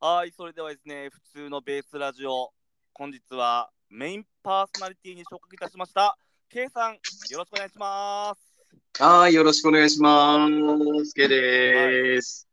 [0.00, 2.52] はい、それではですね、普通のベースラジオ、
[2.94, 6.16] 本日はメインパーソナリティに昇格いたしました、
[6.48, 6.98] K さん、よ
[7.38, 9.02] ろしくお願いします。
[9.02, 10.46] はい、よろしくお願いしま
[11.04, 11.14] す。
[11.14, 12.46] ケイです。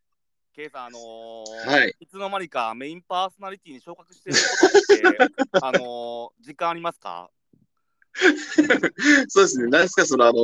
[0.56, 1.96] K さん、あのー、はい。
[2.00, 7.30] いつの間にかメインパーソナリティに昇格していることって、 あのー、時間ありますか？
[9.28, 9.68] そうですね。
[9.68, 10.42] 何ですか、その、あの、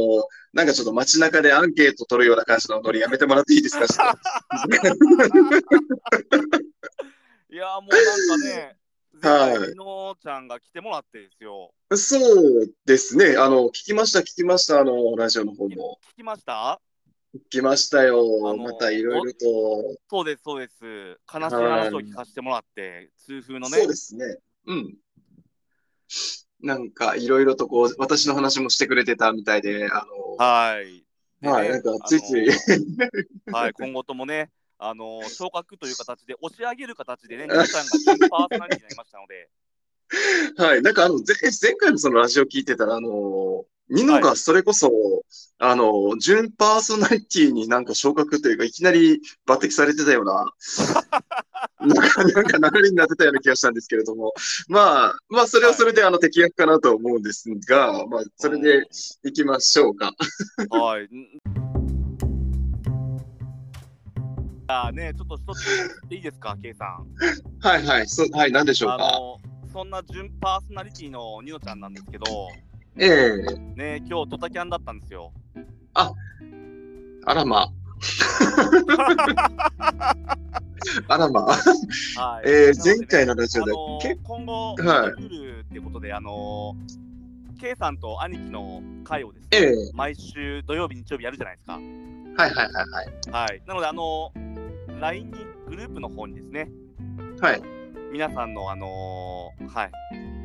[0.53, 3.87] なんかちょっと街中でアンケート取るような感じのノリやめてもらっていいですか？
[7.51, 8.77] いやーもうなんかね、
[9.21, 11.73] はいのちゃんが来てもらってですよ。
[11.93, 13.35] そうですね。
[13.37, 14.79] あの、聞きました、聞きました。
[14.79, 15.99] あの、ラジオの方も。
[16.13, 16.79] 聞きました？
[17.35, 18.23] 聞きましたあよ。
[18.55, 19.97] のまたいろいろと。
[20.09, 20.85] そうです、そうです。
[21.33, 24.37] 悲しい話を聞かせてもらって、痛風のねそうで、すね。
[24.67, 24.97] うん。
[26.61, 31.05] なんか、いろいろとこう、私の話もしてくれてたみたいで、あの、はい。
[31.41, 32.47] はい、なんか、ついつい、
[33.51, 34.51] はい、今後ともね、
[34.83, 39.49] あの 昇格という形で、押し上げる形でね、皆さんが準パーソナリティになりましたので、
[40.57, 44.89] はい、なんかあの、前前回のそのラジオ聞いてたら、あの、ニノがそれこそ、
[45.59, 50.45] あの、準パーソナリティになんか昇格というか、いきなり抜擢されてたような、
[51.79, 54.33] なんか、なんか流れになってたような気がしたんですけれども、
[54.67, 58.87] まあ、まあ、それはそれであの適役かなと思うんですが、まあ、それで
[59.23, 60.13] いきましょうか。
[60.71, 60.79] うん。
[60.79, 61.09] はい。
[64.71, 67.07] あーね、ちょっと一ついいですか、 K さん。
[67.67, 69.11] はいはい、そはい、何でしょうあか。
[69.11, 69.39] の
[69.71, 72.25] そんな準パーソナリティのニノちゃんなんですけど、
[72.97, 73.37] ええ
[73.75, 75.31] ね、今日ドタキャンだったんですよ。
[75.93, 76.13] あ
[77.33, 77.71] らまあ。
[81.07, 81.41] あらま
[82.17, 82.21] あ。
[82.21, 82.43] はい。
[82.45, 86.75] えーなのでね前回のラジオであのけ今後、はいルールっていうことで、あの
[87.59, 91.73] K さんと兄貴の会をですね、ええ毎週土曜日、日曜日やるじゃないですか。
[91.73, 91.83] はい
[92.35, 93.49] はいはいはい。
[93.49, 93.61] はい。
[93.67, 94.31] なので、あの
[95.01, 96.69] LINE に、グループの方にですね、
[97.41, 97.61] はい。
[98.13, 99.91] 皆さんの、あのはい、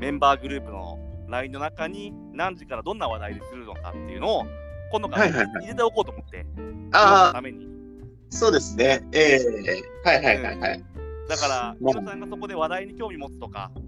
[0.00, 4.46] メンバーグループの LINE の中に何時からどんな話題でするのかっていうのを、
[4.90, 6.46] 今度から入れておこうと思って、
[6.92, 7.68] ああ、ために。
[8.30, 9.06] そうですね。
[9.12, 10.84] ええはいはいはいはい。
[11.28, 13.80] だから、まあ皆さんがそこで話題に興味持つとか、あ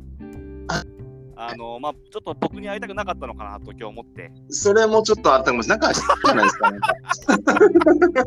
[1.40, 5.92] あのまあ、ちょっと僕に会いたくなかったのかなと今日思って、それもちょっとあったかもしれない。
[5.92, 8.24] なんか、じゃないですか、なんか。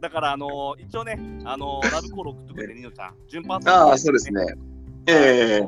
[0.00, 4.46] だから、あの一応ね、あのラブコール送ってくれて、ニノちゃん、順パーああ、そうですね。
[5.06, 5.62] ええ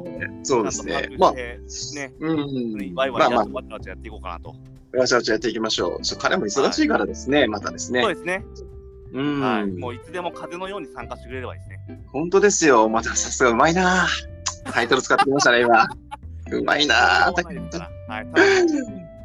[0.45, 1.09] そうですね。
[1.19, 1.59] まあ、ね、
[2.21, 2.95] うん。
[2.95, 4.55] ワイワイまあまあ、わちゃわちゃやっていこうかなと。
[4.97, 6.17] わちゃわちゃやっていきましょう。
[6.19, 8.15] 彼も忙しいからですね、またですねそう。
[8.15, 8.45] ですね、
[9.13, 9.41] うん。
[9.41, 9.67] はい。
[9.67, 12.05] もういつでも風のように参加してくれればいいですね。
[12.13, 12.89] 本当ですよ。
[12.89, 14.07] またさすがうまいな。
[14.73, 15.87] タイトル使ってきましたね、今。
[16.53, 17.33] うまいな。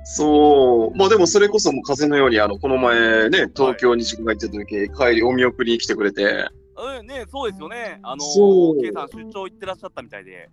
[0.03, 0.97] そう。
[0.97, 7.99] まあでもそれこそもう風のように、あの、この前ね、東京に自分が行った時、帰りお見送りに来てくれて、うん、ね、そうですよね。
[8.01, 10.49] あのそう K さん出張行ってらっしゃったみたいで。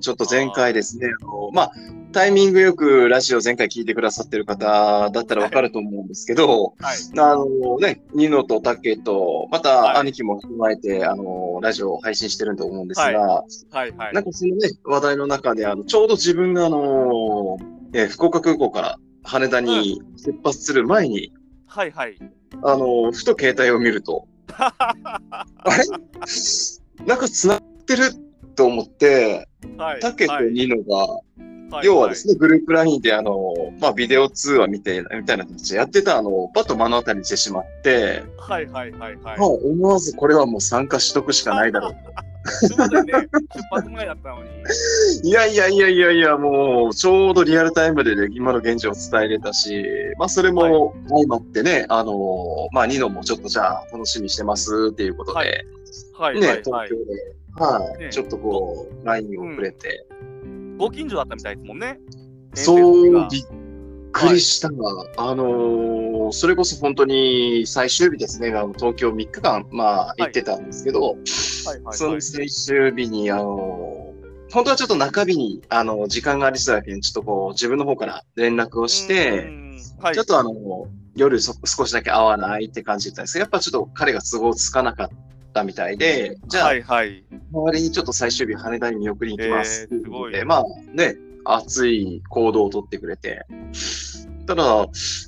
[0.00, 1.72] ちょっと前回ですね、あのまあ、
[2.12, 7.18] タイミングよくラジオ前回聞いてくださってる方だったらわかると思うんですけど、はい。
[7.18, 9.62] あのね、ニノとタケと、まはい。
[9.62, 13.44] た兄貴も踏まえて、あの、ラジオを配信してると思うんですが、は
[13.86, 13.92] い。
[13.92, 14.24] はいなん。
[14.24, 17.58] かそのね、話題の中で、あの、ちょうど自分があの、
[17.92, 21.32] えー福岡空港から羽田に出発する前に、
[21.66, 22.16] はいはい。
[22.62, 25.44] あの、ふと携帯を見ると、 あ
[25.76, 25.84] れ？
[27.06, 28.10] なんか繋がってる
[28.58, 30.00] と思って、はい。
[30.00, 31.22] タケとニノが、はい
[31.82, 39.38] 要はですね、グループラインであの、まあ、ビデオ通話みたいな、みたいな形でやってたあの、パッと目の当たりにしてしまって、はいはいはいはい。
[39.38, 41.92] まあ、思わずこれはもう参加しとくしかないだろう。
[42.48, 42.78] すね。
[42.78, 44.48] 出発前だったのに。
[45.28, 49.84] いやいやいやいやいや、もう、ちょうどリアルタイムで、ね、今の現状を伝えれたし、
[50.18, 55.66] まあ、それも相まってね、あの、まあ、ニノもちょっとじゃあ、楽しみにしてますっていうことで、はい
[56.18, 56.96] はいね、はいはい東京。
[57.04, 58.10] で、はい、ね。
[58.10, 60.06] ちょっとこう、LINE をくれて、
[60.78, 61.98] ご近所だったみたいですもんね。
[62.54, 63.44] そう、びっ
[64.12, 64.70] くりした。
[64.70, 64.76] が、
[65.16, 71.80] あのーそれこそ本当に最終日ですね、あの東京3日間、まあ、行ってたんですけど、そはい。
[71.80, 74.08] の最終日に、あのー
[74.50, 80.14] 本当はちょっと中日に、あの時間がありそうだけど、ちょっとこう、自分の方から連絡をしうて、ん、はい。
[80.14, 80.52] ちょっとあの
[81.14, 85.08] 夜そ少しだけ会わないって感じだったんですけど、やっぱちょっと彼が都合つかなかっ
[85.58, 87.24] たみたいで、じゃあ、はいはい。
[87.52, 89.88] 周りにちょっと最終日羽田に見送りに行きます。
[89.90, 90.44] えーすごい。
[90.44, 90.64] まあ
[90.94, 93.44] ね、熱い行動をとってくれて、
[94.46, 94.62] ただ、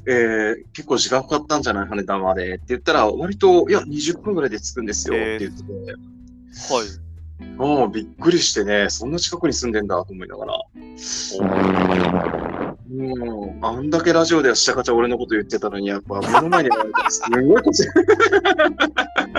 [0.07, 7.57] えー結構時間かかったんじゃない羽田までって言ったら、割と、いや、20分ぐらいで着くんですよって言ってて、はい。
[7.57, 10.59] もうびっくりしてね、そんな近くに住んでんだと思いながら、
[12.91, 17.89] もう、あんだけラジオではしちゃかちゃ俺のこと言ってたのに、やっぱ目の前に現れたらすごいこっち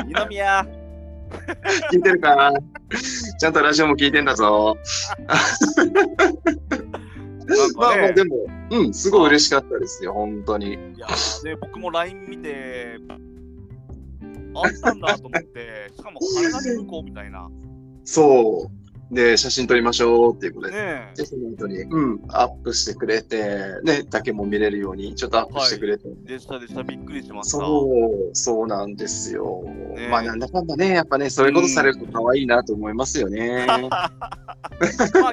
[0.07, 0.65] 二宮、
[1.91, 2.53] 聞いてるか？
[3.39, 4.77] ちゃんとラジオも聞いてんだぞ。
[7.75, 10.73] まあね、あでも、うん、すごい嬉しかったですよ、本当に。
[10.73, 12.95] いやーね、僕も LINE 見て、
[14.55, 17.49] あったんだと思って、しかも羽田空港みたいな。
[18.05, 18.80] そう。
[19.11, 20.73] で、写真撮りましょうっていうことで。
[20.73, 26.07] ねで、その後に、うん、アップしてくれて、ね、竹も見れるように、ちょっとアップしてくれて。
[26.25, 27.57] え、でしたでした、びっくりしました。
[27.57, 29.63] そう、そうなんですよ。
[29.95, 33.65] ねまあ、なんだかんだね、やっぱね、そういうことされると可愛いなと思いますよね。
[33.67, 34.11] まあ、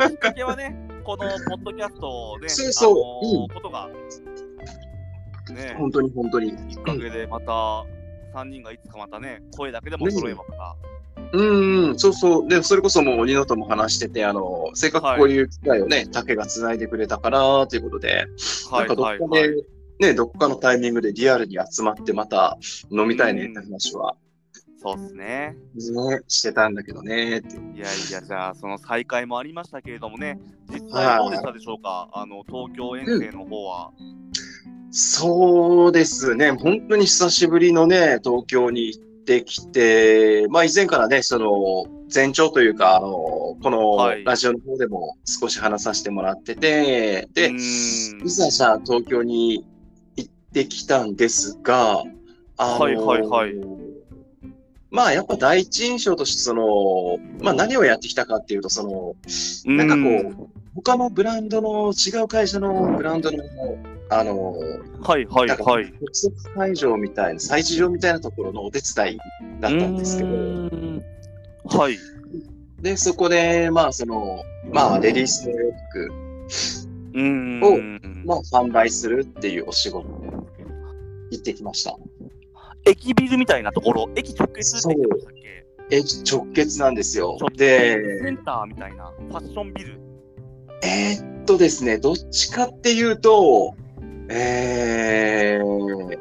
[0.08, 3.88] きっかけはね、このポッドキャストで、そうそうあのーことが、
[5.54, 6.50] ね、本当に本当に。
[6.50, 7.52] きっかけでまた
[8.34, 10.97] 3人がいつかまたね、声だけでも揃えばまた、うん、
[11.32, 12.48] うん、そうそう。
[12.48, 18.26] で、それこそもう、ニノとも話してて、あの、せっかくこういう機会をね、竹が繋いでくれたから、ということで、
[18.70, 19.64] はないんかどっかはいはいで、。
[20.00, 22.56] ね、どっかのタイミングでリアルに集まって、また
[22.90, 24.16] 飲みたいねって話は、
[24.80, 25.56] そうっすね。
[25.74, 27.42] ね、してたんだけどね。
[27.74, 30.38] いやいや、じゃあ、その再会もありましたけれどもね、
[30.70, 33.90] 実際どうでしたでしょうか、あの東京遠征の方は。
[34.90, 44.24] そうですね、本当に久しぶりのね、東京に行ってきて、まあ以前からね、その前兆というか、あの、このはい。
[44.24, 48.26] ラジオの方でも少し話させてもらってて、で、うーん。
[48.26, 49.66] いざじゃあ東京に
[50.16, 52.02] 行ってきたんですが、
[52.56, 53.52] あのはいはいはい。
[54.90, 59.14] まあやっぱ第一印象としてその、まあ何をやってきたかっていうと、その、
[59.76, 63.44] なんかこう、他のブランドの、違う会社のブランドの、
[64.10, 65.00] あの、うん。
[65.00, 65.92] はいはいはい。
[65.92, 69.18] 特設会場みたいな、催事場みたいなところのお手伝い
[69.60, 71.96] だったんですけど、はい。
[72.80, 76.12] で、そこで、まあその、まあレディースの洋服、
[77.14, 78.24] うーん。
[78.24, 80.08] まあ販売するっていうお仕事
[81.30, 81.96] 行ってきました。
[82.86, 85.64] 駅ビルみたいなところ、駅直結って言ってましたっけ？
[85.90, 90.00] 駅直結なんですよで、センターみたいな、ファッションビル？
[90.82, 93.74] えーっとですね、どっちかっていうと、
[94.28, 96.18] えー、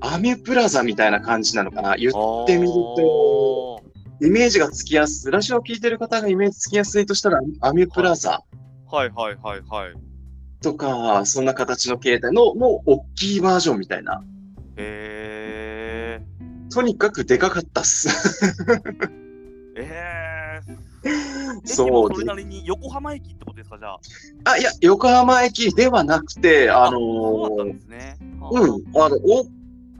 [0.00, 1.96] アミュプラザみたいな感じなのかな？
[1.96, 2.12] 言っ
[2.46, 3.82] てみると、
[4.20, 8.42] イメージがつきやすい、ラジオを聞いてる方がイメージつきやすいとしたら、アミュプラザ
[8.90, 9.94] はいはいはいはい。
[10.62, 14.22] とか、そんな形の携帯の、の大きいバージョンみたいな。
[14.76, 16.20] え
[16.72, 18.08] とにかくでかかったっす。
[18.08, 18.82] ー、
[19.78, 21.33] えー、駅
[21.64, 23.98] そうもそれなりに横浜駅ってことですか、じゃあ？
[24.52, 27.76] あ、いや、横浜駅ではなくて、あのー。
[28.50, 29.46] うん、あの、お、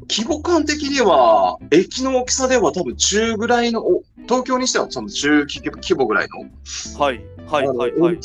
[0.09, 8.19] 規模感的には、駅の大きさでは多分中ぐらいの、お東京にしては多分中規模規模ぐらいの、はいはいはいはい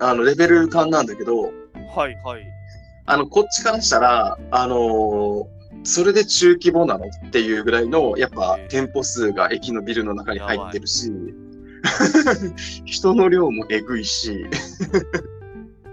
[0.00, 1.52] あの、レベル感なんだけど、
[1.94, 2.42] はいはい。
[3.06, 11.10] あの、こっちからしたら、あのーそれで中規模なのっていうぐらいの、やっぱえー店舗数が駅のビルの中に入ってるし、
[12.84, 14.46] 人の量もえぐいし、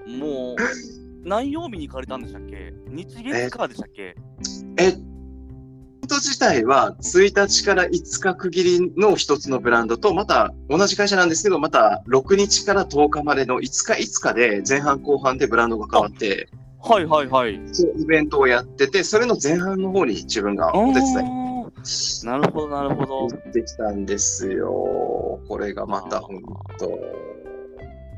[0.07, 2.73] もう、何曜日に行かれたんでしたっけ？
[2.89, 4.15] 日月からでしたっけ？
[4.77, 16.49] え、ンド自体は1日から5日区切りの一つのブランドと、また同じ会社なんですけど、また6日から10日までの5日5日で前半後半でブランドが変わって、
[16.81, 17.61] はいはいはい。
[17.71, 21.48] そうイベントをやってて、それの前半の方に自分がお手伝い
[22.25, 23.27] なるほどなるほど。
[23.27, 25.39] 行ってきたんですよ。
[25.47, 26.41] これがまた本
[26.77, 26.99] 当。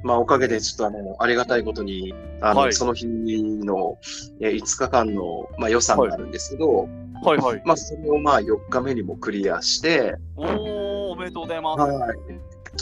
[0.03, 3.97] まあおかげでちょっとあの、ありがたいことに、あの、はいその日の
[4.39, 6.87] え5日間の、まあ、予算があるんですけど、
[7.23, 7.61] はいはい。
[7.65, 10.47] まあそれをまあ4日目にもクリアして、おー、
[11.11, 11.79] おめでとうございます。
[11.81, 12.17] はい。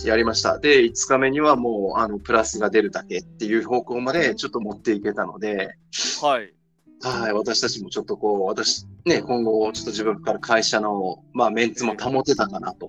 [0.05, 0.59] やりました。
[0.59, 5.75] で、5日目にはもう、あの、プラスが出るだけっていう方向までちょっと持っていけたので、
[6.21, 6.53] はい。
[7.01, 12.87] はい、私たちもちょっとこう、私、ね、今後、ちょっと自分から会社の、まあ、メンツも保てたかなと、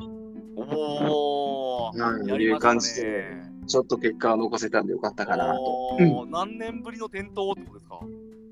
[0.57, 3.51] おー、はいやりまいう感じで、ね。
[3.67, 5.63] ちょっと結果を残せたんでよかったかなと。
[5.63, 8.01] おー、何年ぶりの転倒ってことですか？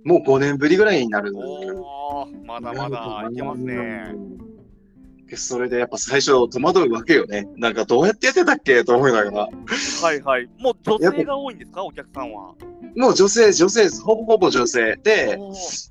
[0.04, 1.32] もう5年ぶりぐらいになる。
[1.36, 4.14] おー、まだまだいけますね。
[5.36, 7.48] それでやっぱ最初戸惑うわけよね。
[7.56, 9.38] なんかどうやってやってたっけと思いながら。
[9.40, 10.48] はいはい。
[10.58, 11.84] もう女性が多いんですか？
[11.84, 12.54] お客さんは？
[12.96, 14.02] もう女性、女性です。
[14.02, 14.96] ほぼほぼ女性。
[15.02, 15.38] で、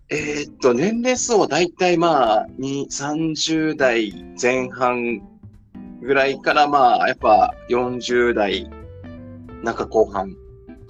[0.09, 5.21] えーっと、年齢層はだいたいまあ、に30代前半
[6.01, 8.69] ぐらいからまあ、やっぱ40代
[9.63, 10.35] 中後半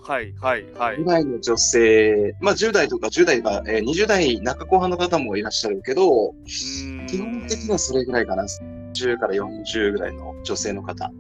[0.08, 1.06] はいはいはいぐ。
[1.06, 8.46] らいの女性、まあ10代とか10代とか、えー20代中後半の方もいらっしゃるけど、基本的にはそれぐらいかな。
[8.94, 11.12] 10から40ぐらいの女性の方。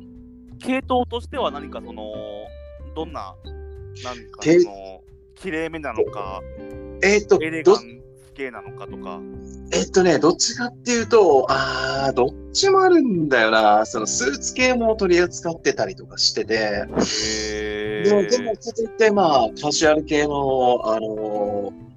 [0.59, 2.13] 系統としては何かその、
[2.95, 3.35] どんな、
[4.05, 5.03] なんか系その、
[5.35, 6.41] 綺麗めなのか、
[7.03, 8.01] えーっとエレ、ガどン、
[8.37, 9.19] 系なのかとか。
[9.73, 13.85] えっとね、どっちかっていうと、あー、どっちもあるんだよな。
[13.85, 21.87] そのスーツ系も取り扱ってたりとかしてて、へでも、でーも、続いて、まあ、カジュアル系の、あのー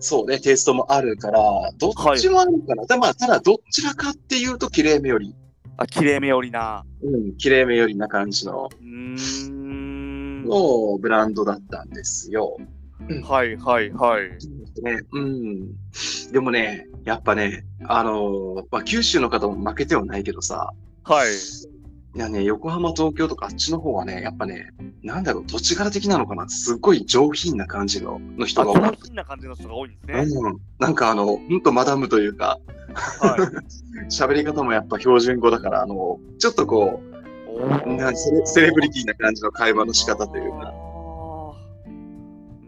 [0.00, 1.40] そうね、テイストもあるから、
[1.76, 2.86] どっちもあるから。
[2.86, 5.34] だまあ、ただ、どちらかっていうと、綺麗めより、
[5.76, 6.84] あ、綺麗めよりな。
[7.02, 10.44] うん、綺麗めよりな感じの、うーん。
[10.44, 12.58] のブランドだったんですよ。
[13.24, 14.28] はいはいはい。
[14.82, 15.72] ね、うん。
[16.32, 20.72] でもね、やっぱね、あのーまあ、九州の方も負けてはないけどさ、
[21.04, 21.28] はい。
[22.16, 28.80] いやね、横浜、東京とかあっちの方はね、やっぱね、なんだろう、土地柄的なのかな、すっごい上品な感じのの人あ、が多い。
[28.80, 30.40] 上品な感じの人が多いんですね。
[30.40, 32.58] うん、なんかあの、ほんとマダムというか、
[32.94, 34.08] はい。
[34.10, 37.00] 喋り方もやっぱ標準語だから、あの、ちょっとこ
[37.46, 40.74] おう、ーなんセレセレブリティな感じの会話の仕方というか、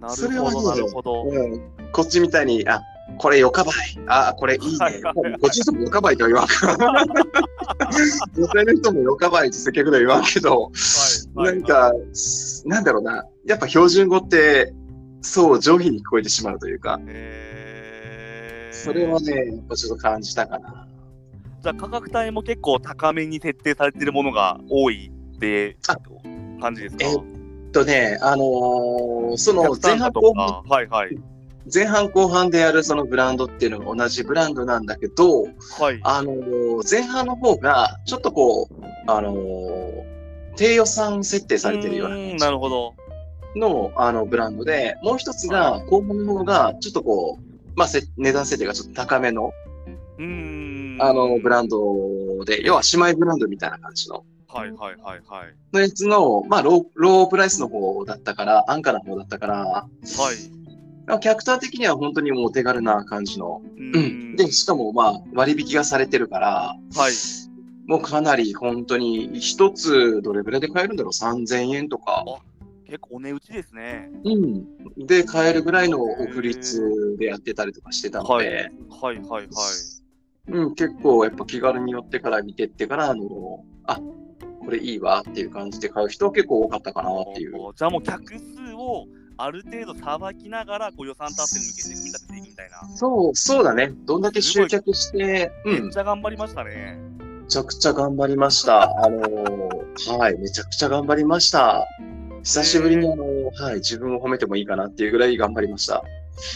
[0.01, 1.25] なそれはねるほど、なるほど。
[1.25, 1.61] うん、
[1.93, 2.81] こっちみたいに、あ、
[3.19, 3.75] これよかばい。
[4.07, 5.03] あ、これいいね。
[5.41, 7.05] こっちの人もよかばいとは言わんから。
[8.37, 10.71] 女性の人もよかばいって接客では言わんけど、
[11.35, 11.49] はい。
[11.49, 11.93] はいなん、か、
[12.65, 13.25] なんだろうな。
[13.47, 14.73] やっぱ標準語って、
[15.23, 16.99] そう上品に聞こえてしまうというか、
[18.73, 20.87] それはね、やっぱちょっと感じたかな。
[21.63, 25.97] じゃあ価格帯も結構高めに設定されてるものが多いってあ
[26.59, 27.05] 感じですか？
[27.71, 31.17] とね、あのーその前半後半、かはいはい。
[31.73, 35.45] 前半後半でやるそのブランドっていうのが同じブランドなんだけど、
[35.79, 36.01] はい。
[36.03, 40.11] あのー前半の方が、ちょっとこう、あのー
[40.57, 42.95] 低予算設定されてるようななるほど。
[43.57, 49.53] のあのブランドで、もう一つが、後半の方が、ちょっとこう、まあ、せ値段設定がちょっと高めの、
[50.19, 50.99] うーん。
[51.01, 55.55] あの、ブランドで、要は姉妹ブランドみたいな感じの、はいはいはいはい。
[55.73, 59.89] のやつの、まあ、ロー、ロープライスの方だったから、安価な方だったから、は
[60.33, 60.61] い。
[61.21, 63.63] キャラクター的には本当にもうお手軽な感じの。
[63.77, 64.37] ううん。
[64.37, 67.13] で、しかもまあ、割引がされてるから、はい。
[67.87, 72.25] もうかなり本当に、一つどれぐらいで買えるんだろう ?3000 円とか。
[72.87, 74.11] 結構お値打ちですね。
[74.25, 75.07] うん。
[75.07, 79.47] で、買えるぐらいのオフ率でやってたりとかしてたので、はいはいはいはい。
[80.49, 84.01] うん、結構やっぱ気軽に寄ってから見てってから、あの、あ、
[84.71, 87.55] これいいわっていう感じで買う人は結構多かったかなっていう。
[87.75, 92.97] じゃあもう客数をある程度さばきながらこう予算達成に向けて組み立てていくみたいな。
[92.97, 93.93] そう、そうだね。
[94.07, 97.01] どんだけ集客して、うん、めっちゃ頑張りましたね。
[97.19, 98.83] めちゃくちゃ頑張りました。
[99.05, 101.85] あのーはい、めちゃくちゃ頑張りました。
[102.45, 106.05] 久しぶりにあのーはい、自分を褒めてもいいかなっていうぐらい頑張りました。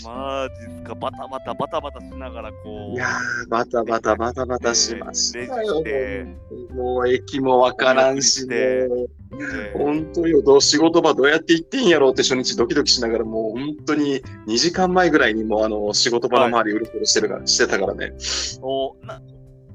[0.05, 2.95] マジっすか、バタバタバタバタしながらこう。
[2.95, 5.63] いやー、バタバタバタバタしました。
[5.63, 5.83] よ
[6.75, 18.13] もう駅もわからんし、もえうー本当よ、どう仕事場どうやって行ってんやろうって初日ドキドキしながら、もう本当に2時間前ぐらいにもうあの仕事場の周りうろうろしてるから、してたからね。
[18.63, 19.21] おな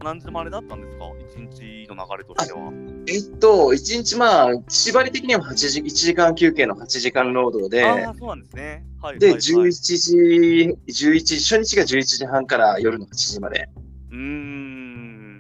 [0.04, 1.06] 何時までだったんですか？
[1.20, 2.72] 一日の流れとしては。
[3.08, 8.86] えっと、1日まあ、縛り的には8時、1時間休憩の8時間労働で、ああ、そうなんですね。
[9.02, 9.20] はい。
[9.20, 13.68] で、はいはい11時、11時、初日が11時半から夜の8時まで、
[14.12, 15.40] うーん。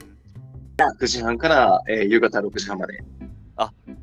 [1.00, 3.04] 9時半から、えー夕方6時半まで、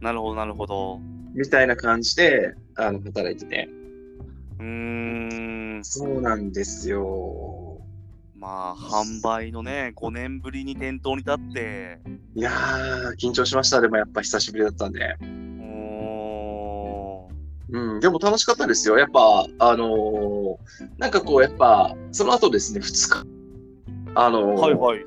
[0.00, 1.00] なるほど、なるほど。
[1.34, 3.68] みたいな感じで、あの、働いてて。
[4.58, 5.80] うーん。
[5.84, 7.65] そうなんですよ。
[8.46, 11.98] まあ、販売のね、5年ぶりに店頭に立って、
[12.36, 13.80] いやー、緊張しました。
[13.80, 15.16] でもやっぱ久しぶりだったんで。
[17.68, 18.98] うん、でも楽しかったですよ。
[18.98, 20.56] やっぱ、あのー
[20.98, 23.26] なんかこう、やっぱ、その後ですね、2日。
[24.14, 25.04] あのーはいはい。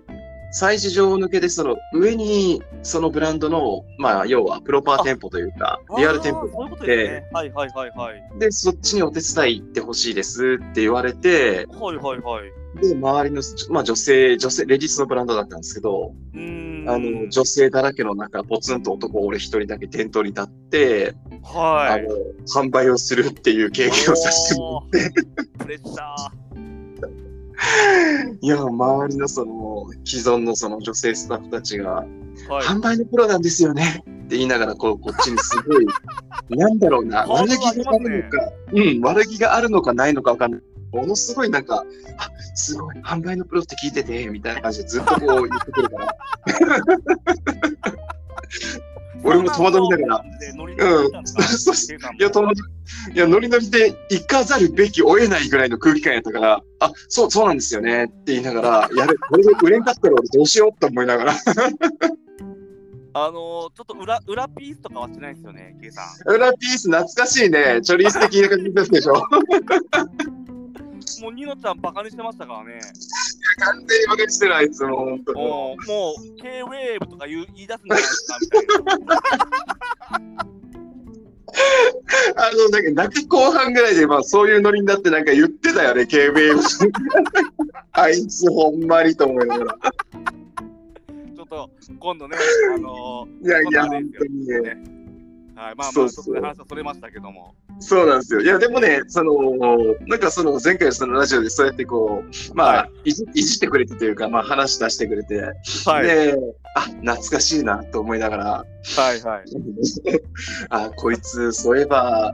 [0.53, 7.27] 催事場を抜けて、その上に、そのブランドの、まあ、要はプロパー店舗というか、リアル店舗があって、ね。
[7.31, 8.39] はいはいはいはい。
[8.39, 12.58] で、そっちにお手伝い行ってほしいですって言われて、はいはいはい。
[12.81, 16.13] で、周りの、まあ、女性、女性、レディースのブランドだったんですけど。
[16.87, 22.05] あの、女性だらけの中、ポツンと男俺一人だけ店頭に立って、はい。
[22.05, 22.15] あの、
[22.47, 26.39] 販売をするっていう経験をさせてもらって、おープレッシャー。
[28.41, 32.07] いや、周りのその、既存のその女性スタッフたちが、はい。
[32.65, 35.85] 販売のプロなんですよねって言いながら、こう、こっちにすごい、
[36.57, 40.61] なんだろうな、悪気があるのか、うん、悪気があるのかないのかわかんない。
[40.91, 41.83] ものすごいなんか、
[42.17, 46.15] あ、すごい、販売のプロって聞いてて、みたいな感じでずっとこう言ってくるから。
[49.23, 52.53] 俺も戸惑いながら、うん、そうそういや、戸惑
[53.11, 61.33] い、いや、ノリノリで行かざるべきを得ないぐらいの空気感やったから、あ、そう、そうなんですよねって言いながら、やれ、これで売れんかったら俺どうしようと思いながら、
[63.13, 66.33] あのー、ちょっと裏裏ピースとかはしないですよね、ケイさん。
[66.33, 67.81] 裏ピース懐かしいね。
[67.81, 69.23] チョリース的な感じですでしょ。
[71.21, 72.79] もうニノちゃんバカにしてましたからね。
[73.57, 75.41] 完全にバカにしてる、あいつも、本当に。
[75.41, 78.65] もう、もう K ウェーブとか言い出すんじゃないですかみたい
[79.05, 79.21] な。
[82.35, 86.53] あの、なんか、中後半ぐらいで、まあ、そういうノリになってなんか言ってたよね、警備員。
[87.93, 89.77] あいつ、ほんまにと思いながら。
[91.35, 92.37] ちょっと今度ね、
[92.75, 94.98] あのいやいや、本当にね。
[95.59, 97.53] ねはい、まあまあ、そうそう話はそれましたけども。
[97.79, 98.41] そうなんですよ。
[98.41, 99.35] いや、でもね、その、
[100.07, 105.41] なんかその前回そのラジオでそうやってこう、まあ、、はいじいじってくれてというか、まあ話出してくれて、
[105.85, 106.35] はい、で、
[106.75, 108.65] あ、懐かしいなと思いながら、は
[109.13, 109.43] い、はい。
[110.69, 112.33] あ、こいつ、そういえば、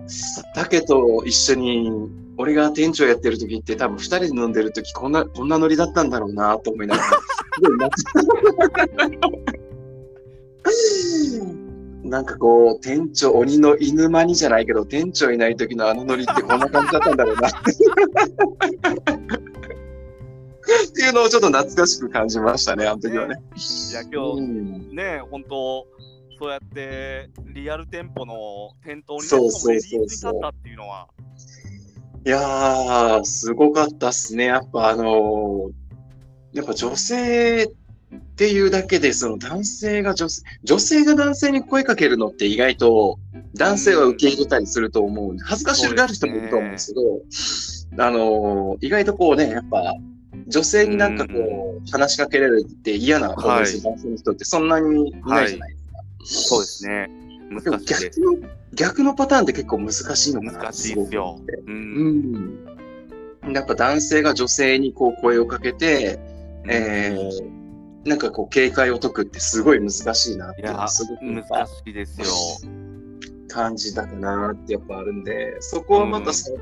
[0.53, 1.91] 竹と一緒に、
[2.37, 7.09] 俺が店長やってる時って多分二人で飲んでる時こんな、こんなノリだったんだろうなと思いながら、
[10.67, 11.64] すごい懐
[12.09, 17.47] なんかこう、店長、鬼の犬間にじゃないけど、店長いない時のあのノリってこんな感じだったんだろうな。
[17.47, 17.51] っ
[20.93, 23.41] ていうのをちょっと懐かしく感じましたね、あの時はね。
[23.55, 25.87] いや、今日、うんね、本当
[26.37, 28.33] そうやってリアル店舗の
[28.83, 31.07] 店頭にね、そうしかもレディースにそうそう立ったっていうのは、
[32.25, 34.45] いやー、すごかったっすね。
[34.45, 35.85] やっぱあのー
[36.53, 37.69] やっぱ女性
[38.17, 43.19] っていうだけで、その男性が女性、女性が男性に声かけるのって意外と
[43.55, 49.95] 男性は受け入れたりすると思うんで、恥ずかしがる人もいると思うんですけど、あのー意外とこうね、やっぱ
[50.47, 55.99] 女性になんかこう話しかけられて嫌な思いする男性の人ってそんなにいないじゃないですか。
[56.25, 57.09] そうですね。
[57.63, 58.09] でも難しい。
[58.09, 61.39] 逆の、逆のパターンって結構難しいのかな難しいですよ。
[61.47, 61.71] う。
[61.71, 62.33] うん
[63.51, 63.53] ん。
[63.53, 66.19] やっぱ男性が女性にこう声をかけて、
[66.67, 67.64] えー、
[68.05, 72.27] なんかこう警戒を解くってすごい難しいなってすごく難しいですよ。
[73.47, 76.59] 感じたかなってやっぱあるんで、そこはまた最後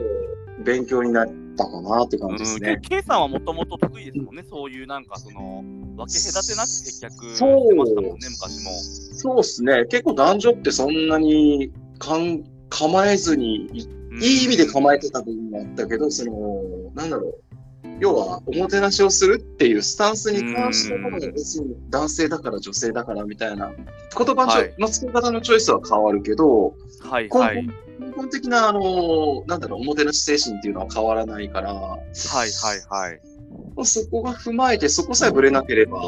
[0.64, 2.80] 勉強になったかなって感じですうん、ね。
[2.82, 5.64] K さんはもともと得意ですもんね、そういうなんかその
[5.98, 8.72] 分け隔てなく接客してそうましたもんね、昔も。
[9.18, 9.86] そうですね。
[9.86, 13.80] 結構男女ってそんなにかん構えずにい
[14.22, 17.53] いい意味で構えてた部分もあったけど、その、なんだろう。
[18.00, 27.68] 要は、おもてなしをするっていうスタンスに関しても、うん別に男性だから女性だからみたいな、言葉はいの付け方のチョイスは変わるけど、はい根本,、はい。
[28.00, 32.52] 根本的な、あの、なんだろう、おもてなし精神っていうのは変わらないから、はいはい
[32.90, 33.86] はい。
[33.86, 36.00] そこが踏まえて、そこさえぶれなければ、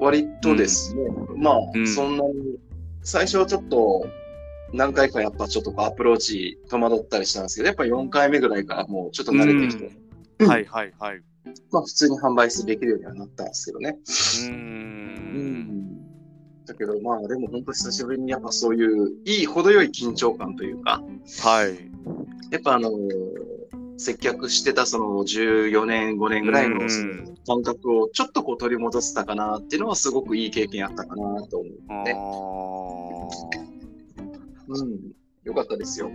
[0.00, 1.02] 割とですね、
[1.36, 2.58] まあ、うんそんなに、
[3.02, 4.06] 最初はちょっと、
[4.72, 10.05] 何回かやっぱちょっとアプローチ戸惑ったりしたんですけど、やっぱ4回目ぐらいからもうちょっと慣れてきて、うん
[10.38, 11.16] はいはいはい。
[11.18, 11.24] う
[11.70, 13.98] まあ普通に販売できるようにはなったんですけどね。
[14.06, 14.48] ー。
[14.48, 16.06] うん
[16.66, 21.00] だけどまあでも本当久しぶりにやっぱそういういい程よい緊張感というか、
[21.42, 21.90] はい。
[22.50, 22.90] やっぱあの
[23.98, 26.80] 接客してたその14年、5年ぐらいの
[27.46, 32.14] 感覚をちょっとこう取り戻せたかなっていうのはすごくいい経験あったかなと思あうね。
[34.68, 34.98] ーうん。
[35.44, 36.10] よかったですよ。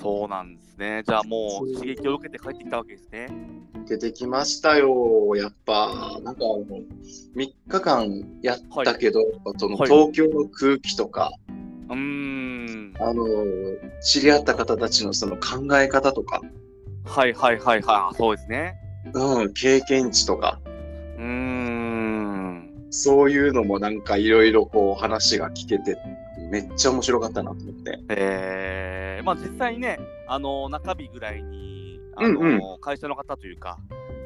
[0.00, 1.02] そうなんですね。
[1.06, 3.28] じゃあもう刺激を受けて帰ってきたわけですね。
[3.88, 5.34] 出てきましたよ。
[5.36, 6.64] やっぱ、なんかあの、
[7.36, 9.20] 3日間やったけど、
[9.58, 11.32] そのはい東京の空気とか、
[11.88, 12.94] うーん。
[12.98, 13.24] あの、
[14.00, 16.40] 知り合った方たちのその考え方とか、
[17.04, 18.16] はいはいはいはい。
[18.16, 18.74] そうですね。
[19.14, 20.60] うん、経験値とか。
[22.90, 25.96] そういうのもなんかいろいろこう話が聞けて、
[26.50, 27.98] めっちゃ面白かったなと思って。
[28.08, 32.60] えー、まあ実際にね、あの中日ぐらいに、あのうん。
[32.80, 33.78] 会社の方というか、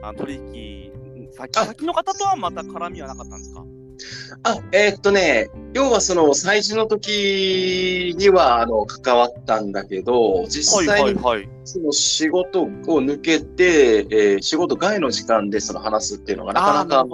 [0.02, 0.92] あの取引
[1.32, 1.64] 先あ。
[1.64, 3.64] 先の方とはまた絡みはなかったんですか？
[4.42, 11.48] あ、えーっとね、要はその催事の時にはあの関わったんだけど、実際にはい。
[11.64, 17.04] その仕事を抜けて、えー仕事外の時間でその話すっていうのがなかなか。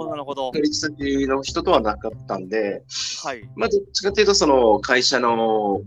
[0.53, 2.83] 取引先の人とはなかったんで、
[3.23, 3.49] はい。
[3.55, 5.81] まあどっちかっていうとその会社の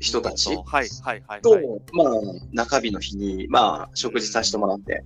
[0.00, 1.42] 人たちはい、はい、はい。
[1.42, 2.08] と、はいまあ
[2.52, 5.04] 中日の日に、まあ食事させてもらって、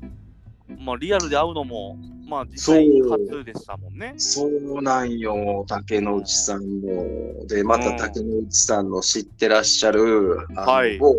[0.79, 1.97] まあリアルで会うのも、
[2.27, 4.15] まあ実際初でしたもんね。
[4.17, 7.47] そうなんよ、竹之内さんも。
[7.49, 11.15] で、また竹之内さんの知ってらっしゃる、あの、はい某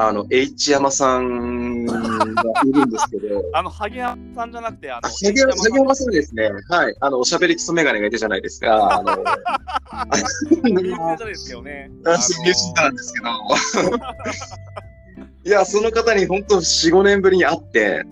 [0.00, 1.94] あの、H 山さんが
[2.64, 6.50] いるんですけど、 あの、萩山さんじゃなくて、あの、あ、萩山さんですね。
[6.68, 6.96] はい。
[7.00, 9.00] あの、おしゃべりクソメガネがいるじゃないですか。
[9.00, 9.16] あの、
[11.26, 11.90] ですよね。
[12.04, 13.28] 私、ニュースなんですけど。
[15.44, 18.04] いや、その方に本当4、5年ぶりに会って、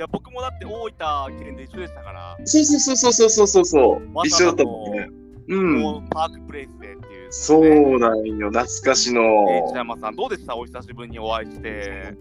[0.00, 0.90] いや、僕もだって大
[1.28, 5.10] 分県で一緒でしたから、そうそうそうそうそうそうそう、ま一緒だったもんね。
[5.48, 6.08] うん。
[6.08, 9.20] パークプレイスでっていう、そうなんよ、懐かしの。
[9.68, 10.56] H 山さん、どうでした？
[10.56, 12.14] お久しぶりにお会いして。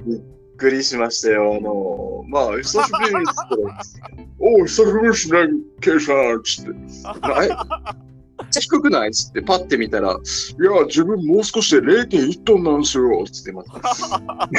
[0.58, 1.56] くりしましたよ。
[1.56, 3.22] あの、まあ、久しぶりに
[4.60, 5.40] おう、久しぶりですね、
[5.80, 6.72] ケイさん、つって。
[8.58, 10.20] え低くないっつって、パッて見たら、いや、
[10.86, 13.72] 自分もう少しで0.1トンなんですよ、つってまた。
[13.80, 14.50] 0.1あ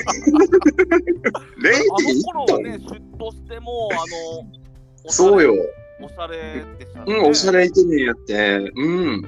[1.98, 5.55] の頃トンはね、シュッとしても、あの、そうよ。
[6.03, 7.14] おしゃれでしたね。
[7.14, 9.26] うん、おしゃれイケメンやって、うん。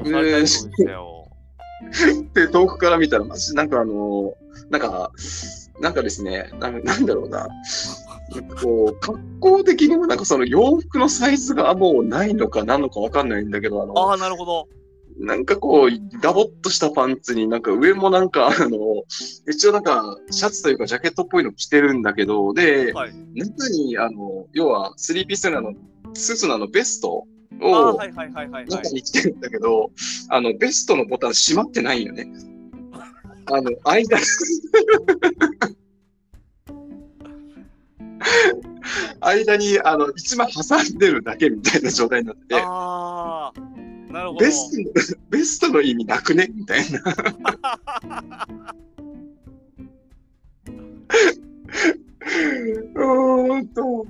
[0.00, 1.28] おしゃれでしたよ。
[2.34, 4.34] で、遠くから見たら、マジなんかあの、
[4.70, 5.12] なんか、
[5.82, 7.48] なんかですね、ななんだろうな。
[8.62, 14.68] こう、格好的にもなんかその洋服のサイズがもうないのか何のかわかんないんだけど、あの、ああ、なるほど。
[15.18, 18.78] なんかこう、ダボっとしたパンツになんか上もなんかあの、
[19.48, 23.12] 一応なんかシャツというかジャケットっぽいの着てるんだけど、で、はい。
[23.34, 25.72] 中にあの、要はスリーピースのあの、
[26.14, 27.26] スーツのあのベスト
[27.60, 28.92] をはいはいはいはい、は中い。
[28.92, 29.90] に着てるんだけど、
[30.28, 32.28] あの、ベストのボタン閉まってないよね。
[33.46, 34.18] あの、間、
[39.20, 44.40] 間に、あの、一枚挟んでるだけみたいな状態になってて、ああ、なるほど。
[44.40, 46.50] ベストの、ベストの意味なくね？
[46.52, 47.00] みたいな。
[52.94, 54.06] うーんと、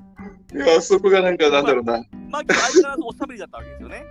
[0.54, 2.04] いや、そこがなんか、なんだろうな。
[2.28, 4.04] まあ、相変わらずおしゃべりだったわけですよね。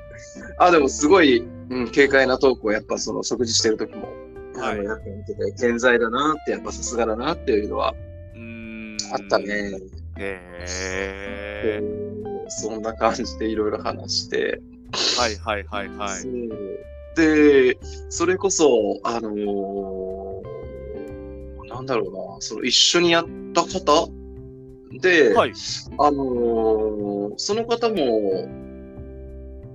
[0.59, 4.13] あ、でもすごい、うん、軽快なトークをやっぱその食事してる時も、
[4.55, 7.93] はいあの、や見てて、健在だなって、やっぱさすがだなっていうのは。
[9.11, 9.39] あった。
[9.39, 9.45] ね。
[10.17, 10.39] へ
[11.63, 11.81] え。
[12.47, 14.61] そんな感じでいろいろ話して、
[15.17, 16.21] はいはいはいはい。
[17.15, 17.77] で、
[18.09, 20.41] それこそ、あのー
[21.67, 24.09] なんだろうな、その一緒にやった方
[24.99, 25.53] で、はい。
[25.97, 27.95] あのーその方も、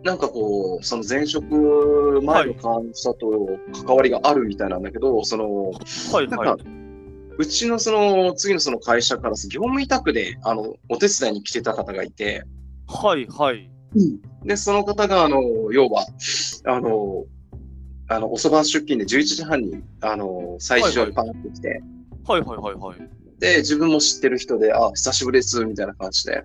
[0.04, 1.46] なんかこう、その前職
[2.22, 6.64] 前の会社と関わりがあるみたいなんだけど、その、はいはいなんか。
[7.38, 12.44] うちのその次のその会社から業務委託で、あの、お手伝いに来てた方がいて、
[12.86, 13.70] はいはい。
[14.44, 15.40] で、その方が、あの、
[15.72, 16.06] 要は、
[16.64, 17.24] あの、
[18.08, 21.82] あの、遅番出勤で11時半に、あの、最初にパンって来て、
[22.26, 23.16] はいはいはいはい。
[23.38, 26.42] で、自分も知ってる人で、あ、久しぶりです、みたいな感じで、はい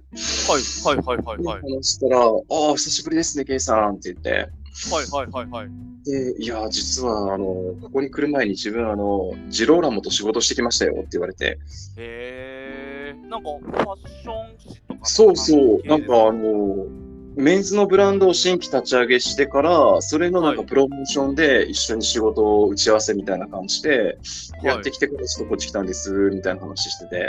[0.83, 1.61] はいはいはいではい。
[1.61, 2.31] 話したら、あ、
[2.73, 4.49] 久しぶりですね、ケイさんって言って、
[4.91, 5.69] はいはいはいはい。
[6.05, 7.45] で、いや、実は、あの、
[7.81, 11.59] ここに来る前に自分、あの、ジローラモと仕事してきましたよって言われて、
[11.97, 13.15] へえ。
[13.29, 16.87] なんかファッション誌とかのそうそう、なんかあの、
[17.35, 20.67] メンズのブランドを新規立ち上げしてから、それのなんかはい。
[20.67, 24.17] プロモーションで一緒に仕事を打ち合わせみたいな感じで、
[24.63, 27.25] やってきてからちょっとこっち来たんです、みたいな話してて、はい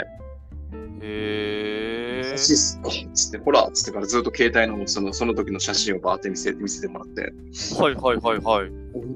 [1.05, 2.37] へえ優。
[2.37, 7.33] しいっすかつって、ほらつってからずっと携帯のそのその時の写真をバーって見せて見せてもらって、
[7.79, 8.71] はいはいはいはい。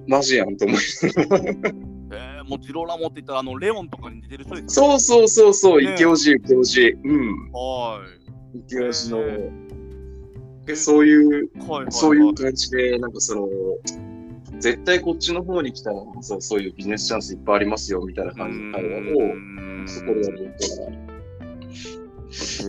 [0.07, 0.77] マジやんと思い。
[2.09, 4.75] えー、もうジローラモって言ったらあのレオンとかに出てる人です。
[4.75, 6.95] そうそうそうそう、ねイケオジ、イケオジ。
[7.03, 7.51] うん。
[7.51, 7.99] は
[8.55, 8.59] い。
[8.59, 9.51] イケオジのへ。
[10.65, 11.91] で、そういう、はいはいはい。
[11.91, 13.49] そういう感じで、なんかその、
[14.59, 20.43] 絶対こっちの方に来たら、そうそういうビジネスチャンスいっぱいありますよ、みたいな感じの会話を、そこでやるか
[20.91, 21.07] ら、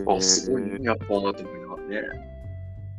[0.07, 2.01] あ、すごいね、やっぱ、と思いながらね。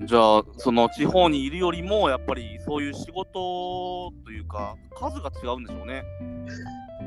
[0.02, 6.02] じゃあ、その地方にいるよりも、やっぱりそういう仕事というか、数が違うんでしょうね。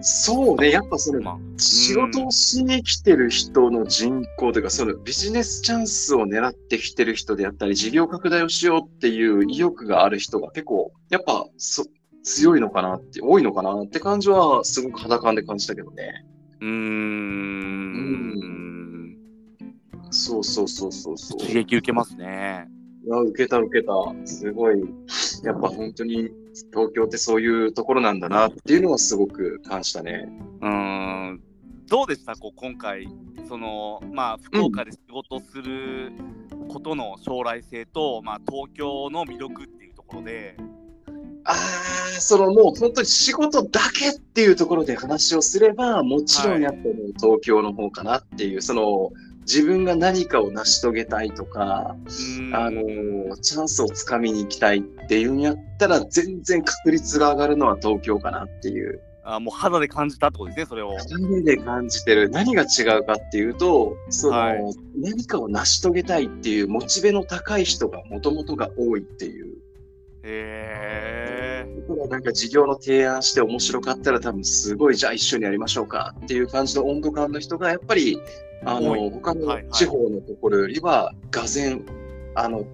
[0.01, 11.85] そうね、やっぱその、まあ、仕事をしに来てる人の人口というか、そのビジネスチャンスを狙ってきてる人であったり、事業拡大をしようっていう意欲がある人が結構、やっぱそ
[12.23, 16.25] 強いのかなって、多いのかなって感じは、すごく肌感で感じたけどね。
[16.61, 18.82] うーん。
[20.13, 21.39] そうそうそうそうそう。
[21.39, 22.69] 刺激受けますね。
[23.05, 23.93] いや、受けた受けた。
[24.25, 24.79] すごい、
[25.43, 26.29] やっぱ本当に
[26.71, 30.29] 東京ってそういうところなんだなっていうのはすごく感じたね。
[30.61, 31.41] うーん。
[31.89, 32.35] どうでした？
[32.35, 33.09] こう今回、
[33.47, 36.13] その、まあ、福岡で仕事する
[36.69, 40.55] ことの将来性と、まあ、東京の魅力っていうところで、
[41.45, 41.55] ああ、
[42.21, 49.11] そのもう本当に仕事だけっていうところで話をすれば、もちろんやっぱもう東京の方かなっていう、その
[49.43, 51.95] 自分が何かを成し遂げたいとか、
[52.53, 59.01] あのーチャンスをつかみに行きたいっていうんやったら、全然確率が上がるのは東京かなっていう。
[59.25, 60.95] あもう肌で感じたってことですね、それを。
[61.09, 64.59] 何で感じてる何が違うかっていうと、その、はい
[64.95, 69.47] 何かを成し遂げたいっていうモチベの高い人がもともとが多いっていう。
[69.47, 69.53] へ
[70.23, 71.22] え。
[71.87, 78.21] だからなんか事業の提案して面白かったら多分すごいじゃあ一緒にやりましょうかっていう感じの温度感の人がやっぱり
[78.65, 81.85] あの他の地方のところよりはがぜん
[82.35, 82.65] あの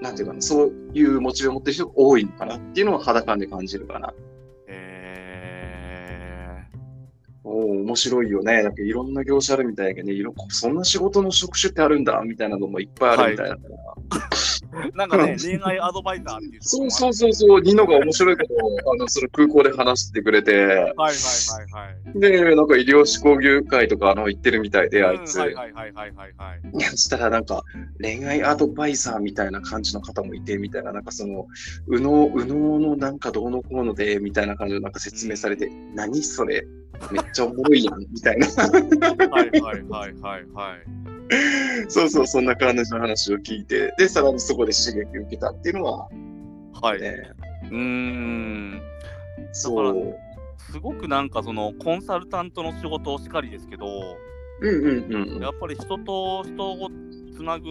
[0.00, 4.12] なんていうかなそういうモチベを持ってる人が多いのかなっていうのは肌感で感じるかな。
[7.44, 8.62] お面白いよね。
[8.62, 13.82] なんかいろんな業種あるみたいだけどね、いろそんな仕事の職種ってあるんだみたいなのもいっぱいあるみたいだから。
[14.94, 21.12] なんかね、 恋愛アドバイザーっていうそうそうそうそう、ニノが面白いことをあのその空港で話してくれて、はいはいはいは
[22.14, 22.20] い。
[22.20, 25.36] で、なんか医療志向業界とかあの行ってるみたいで、あいつ。
[25.36, 26.82] うんはいはいはいはいはいはい。
[26.90, 27.62] そしたらなんか
[28.00, 31.46] 恋愛アドバイザーみたいな感じの方もいて、みたいな、なんかその、
[31.86, 36.66] 右脳、右脳のなんかどうのこうので、みたいな感じでなんか説明されて、何それ？
[37.10, 38.46] めっちゃおもろいやん、みたいな。
[39.28, 41.21] はいはいはいはいはい。
[41.88, 46.08] そうそう、そんな感じの話を聞いて、で、さらにそこで刺激を受けたっていうのは、
[46.80, 47.00] はい。
[47.00, 47.30] ね、
[47.64, 48.82] うーん。
[49.52, 50.16] そう。
[50.58, 53.86] すごくなんかそのコンサルタントの仕事をしかりですけど、
[54.60, 55.50] うんうんうんうんや。
[55.50, 56.90] っぱり人と人を
[57.34, 57.68] つなぐ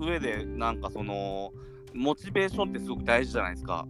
[0.00, 1.52] 上で、なんかその、
[1.94, 3.86] モチベーションってすごく大事じゃないですか。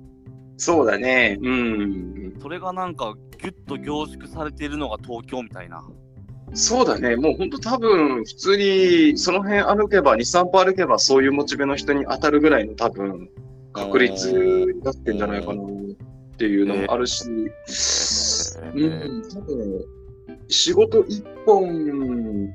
[0.56, 1.38] そうだね。
[1.40, 2.38] うん。
[2.40, 5.84] それがなんかギュッと凝縮されているのが東京みたいな。
[6.54, 7.16] そうだね。
[7.16, 13.30] もう本当多分、普通にその辺歩けば、2、3歩歩けば、そういうモチベの人に当たるぐらいの多分、
[13.72, 15.66] 確率になってんじゃないかなっ
[16.36, 19.84] ていうのもあるし、うん、多分、
[20.48, 22.52] 仕事一本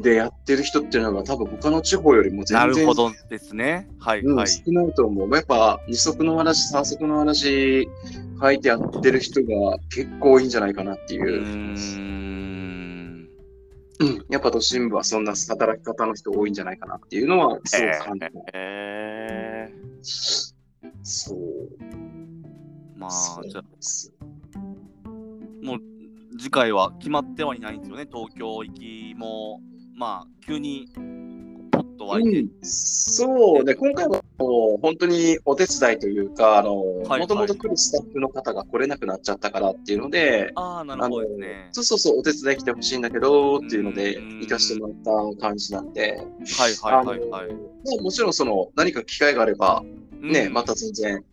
[0.00, 3.88] でやってる人っていうのが多分他の地方よりも全然なるほどですね。
[4.00, 4.48] はいうんはい。
[4.48, 5.34] 少ないと思う。
[5.34, 7.86] やっぱ二足のわらじ、三足のわらじ
[8.40, 12.35] 書いてやってる人が結構多いんじゃないかなっていうう。
[13.98, 18.30] うん、やっぱ都心部はそんな働き方の人多いんじゃないかなっていうのはすごく感じた。
[18.52, 19.72] え
[21.02, 21.38] そう。
[21.82, 23.10] ー、まあ、
[23.48, 23.62] じゃ
[25.62, 25.78] もう
[26.38, 29.60] 次回は決まってはいないんですよね、東京行きも、
[29.96, 30.88] まあ、急に
[31.96, 32.40] と湧いて。
[32.40, 41.68] うん、そうね、今回はもう本当にお手伝いというか、もともと来るスタッフの方が来れなくなっちゃったからっていうので、ああ、なるほどね。
[41.72, 46.16] そうそうそう、お手伝い来てほしいんだけどっていうのでうん行かしてもらった感じなんで、
[46.56, 49.82] はいはいはいもちろんその何か機会があれば、
[50.20, 51.24] ね、うんまた全然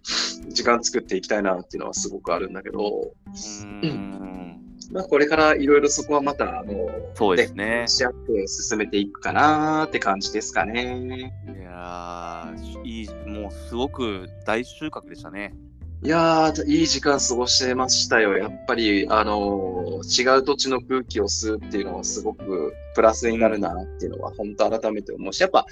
[0.49, 4.59] 時間作っていきたいなっていうのはすごくあるんだけど、うーん。
[4.91, 7.85] まあこれからいろいろそこはまた、あの、そうですね。
[7.87, 11.33] 合って進めていくかなって感じですかね。
[11.47, 15.55] いやー、いい、もうすごく大収穫でしたね。
[16.03, 18.37] いやー、いい時間過ごしてましたよ。
[18.37, 25.65] やっぱり、あのー違う土地の空気を吸うっていうのはすごくプラスになるなっていうのは本当改めて思うし、やっぱ、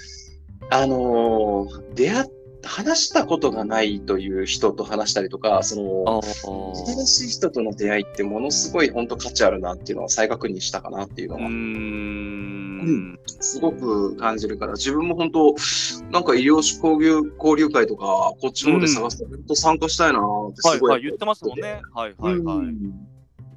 [0.70, 2.30] あのー出会っ
[2.64, 6.20] 話したことがないという人と話したりとか、その、あ
[6.86, 13.18] 新しい人との出会いってものすごい本当価値あるなっていうのは再確認したかなっていうのはん。
[13.40, 15.54] すごく感じるから、自分も本当、
[16.10, 18.06] なんか医療士交流交流会とか、
[18.40, 21.80] こっちの方で探すと本当参加したいなってすごい、はいはい、言ってましたもんね。
[21.94, 22.58] はいはいはい。
[22.58, 23.08] うん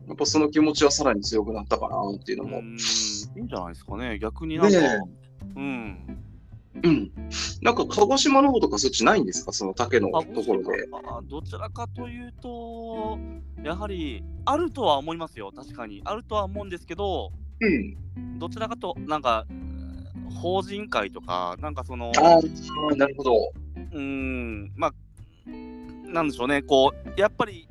[0.07, 2.59] やっぱその気持ちはさらに強くなったかなっていうのも。
[2.59, 4.19] いいんじゃないですかね。
[4.19, 4.99] 逆になんか、ね
[5.55, 6.25] うん。
[6.83, 7.11] うん。
[7.61, 9.51] なんか鹿児島の方とかそっちないんですか？
[9.53, 10.87] その竹のところで。
[11.07, 13.17] あどちらかというと、
[13.63, 15.51] やはりあるとは思いますよ。
[15.55, 16.01] 確かに。
[16.03, 18.37] あるとは思うんですけど、うん。
[18.39, 19.45] どちらかと、なんか、
[20.41, 22.39] 法人会とか、なんかその、あ
[22.91, 23.51] あ、なるほど。
[23.93, 24.93] うーん、まあ、
[26.05, 27.67] なんでしょうね、こう、やっぱり、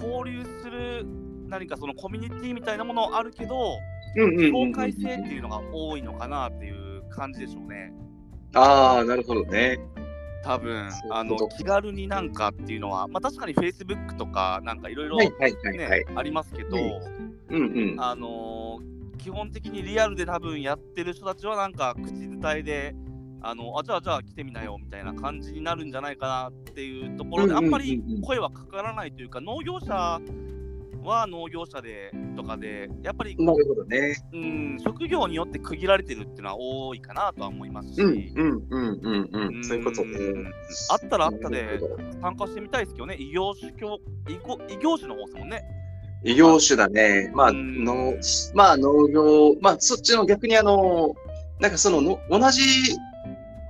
[0.00, 1.04] 交流する
[1.48, 3.76] 何かそのコミュニティみたいなものあるけど、
[4.16, 7.92] 境界性っていうのが多いのかなっていう感じでしょうね。
[8.54, 9.78] ああ、なるほどね。
[10.44, 15.18] 多分あの気軽になんかっていうのは、まあ、確かに Facebook とかなんかいろいろ。
[16.16, 16.76] ありますけど、
[17.50, 18.00] うんうん。
[18.00, 22.94] あのー基本的にリアルで多分やってる人たちはなんか口伝えで
[23.42, 30.20] あのあじゃあじゃあ来てみなよみたいな感じになるんじゃないかなっていうところで、あんまり声はかからないというか農業者
[31.02, 34.16] は農業者でとかでやっぱり、なるほどね。
[34.32, 39.64] うん、職業によって区切られてるっていうのは多いかなとは思いますし、うんうんうんうんうん。
[39.64, 40.18] そういうことね。
[40.18, 40.46] ん
[40.90, 41.80] あったらあったなで
[42.20, 45.64] 参加してみたいですけどね異業種教異業異業種の方ですもんね。
[46.24, 47.30] 異業種だね。
[47.34, 48.14] まあ、うんの、
[48.54, 51.14] まあ農業、まあそっちの逆にあの、
[51.60, 52.62] なんかそのの同じ、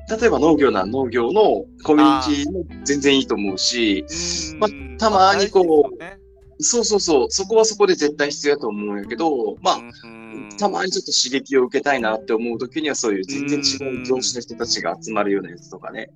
[0.08, 4.06] 例えば農業なら農業のコミュニティも全然いいと思うし、
[4.52, 6.17] うんまあたまにこうね
[6.60, 16.10] そうそうそう、そこはそこで絶対必要だと思うんやけど、まあ、うんたまにちょっと刺激を受けたいなって思うときにはそういう全然違う業種の人たちが集まるようなやつとかね。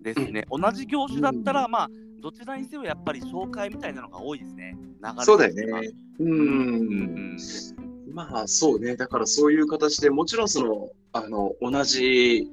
[0.00, 0.46] ですね。
[0.50, 1.88] 同じ業種だったら、まあ、
[2.20, 4.76] どちらにせよやっぱり紹介みたいなのが多いですね。
[5.20, 5.90] そうだよね。
[6.20, 6.24] う。
[6.24, 7.36] うんん。
[8.12, 8.96] まあそうね。
[8.96, 12.50] だからそういう形でもちろんその、あの、同じ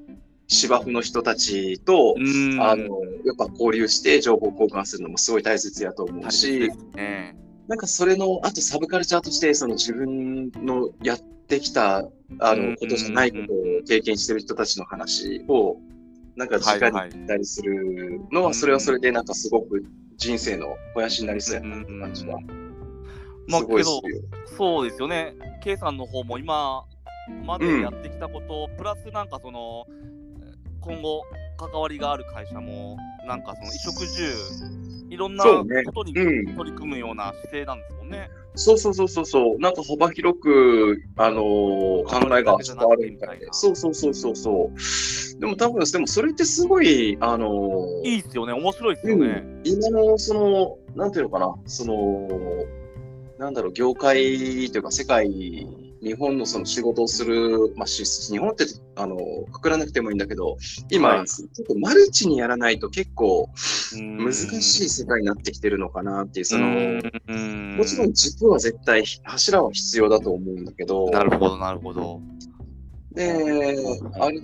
[0.50, 2.60] 芝生の人たちと、うん。
[2.60, 7.38] あの、やっぱ交流して情報交換するのもすごい大切やと思うしね。
[7.68, 11.98] なんかそれの、あとサブカルチャーとして、その自分のやってきた、
[12.40, 13.58] あうんの、ことじゃないことを
[13.88, 15.78] 経験してる人たちの話を、
[16.36, 19.84] なんか直にはいはい聞いたりするのは、うんそれはそれでなんかすごく
[20.18, 22.40] 人生の肥やしになりそうやなって感じは。
[23.48, 24.22] まあすごいするよ。
[24.58, 25.36] そうですよね。
[25.64, 26.86] K さんの方も今
[27.46, 29.86] までやってきたこと、プラスなんかその
[30.82, 31.24] 今後
[31.58, 38.30] 関わりがある会社もなんかその衣食住いろんなことにうん取り組むような姿勢なんですもんね。
[38.56, 39.60] そうそうそうそうそう。
[39.60, 43.48] なんか幅広く、あのー考えが伝わるみたいで。
[43.52, 45.40] そうそうそうそうそう。
[45.40, 48.54] でも多分、でもそれってすごい、あのーいいっすよね。
[48.54, 49.44] 面白いっすよね。
[49.64, 52.28] 今の、その、なんていうのかな、その、
[53.38, 54.16] なんだろう、業界
[54.72, 55.68] というか世界、
[56.02, 59.18] 日本のその仕事をする、まあ、し日本って、あの、
[59.52, 60.58] くくらなくてもいいんだけど、
[60.90, 61.28] 今、はい。
[61.28, 63.50] ちょっとマルチにやらないと結構
[63.94, 67.78] うん難しい世界になってきてるのかなっていう、その、うん。
[67.78, 72.22] もちろん軸は絶対、柱は必要だと思うんだけど、なるほど、なるほど。
[73.12, 73.76] で、
[74.20, 74.42] ある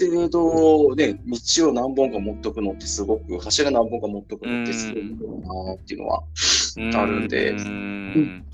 [0.00, 6.22] 程度ね、道を何本か持っとくのってすごく、柱何本か持っとくのってすごいなっていうのは、
[6.94, 7.52] あるんで。
[7.52, 8.44] うん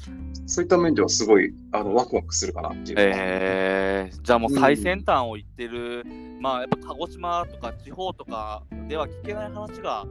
[0.47, 2.97] そういった面ではすごい、あの、ワクワクするかなっていう。
[2.99, 6.05] えー、じゃあもう最先端を行ってる、
[6.41, 10.05] まあやっぱ鹿児島とか地方とかでは聞けない話が、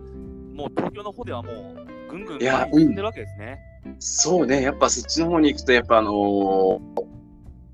[0.53, 3.59] もう東京の方ではもうぐんぐん進んでるわけですね。
[3.99, 7.13] そうね、やっぱそっちの方に行くと、やっぱあのー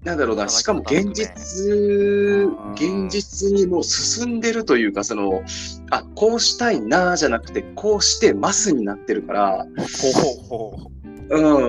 [0.04, 2.72] なんだろうな、しかも現実、うん。
[2.72, 5.44] 現実にもう進んでるというか、その、
[5.92, 10.99] あ、こうしたいな、じゃなくて、こうしてますになってるから、ほうほうほう